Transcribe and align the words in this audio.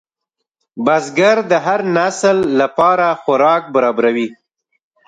بزګر 0.85 1.37
د 1.51 1.53
هر 1.65 1.79
نسل 1.97 2.37
لپاره 2.59 3.07
خوراک 3.21 3.63
برابروي 3.75 4.27